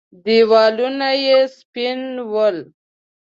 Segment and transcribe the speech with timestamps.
[0.23, 1.99] دېوالونه يې سپين
[2.31, 2.57] ول.